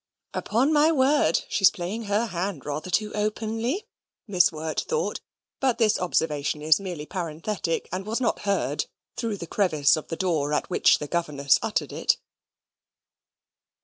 [0.33, 3.85] "Upon my word, she's playing her hand rather too openly,"
[4.25, 5.19] Miss Wirt thought;
[5.59, 10.15] but this observation is merely parenthetic, and was not heard through the crevice of the
[10.15, 12.17] door at which the governess uttered it.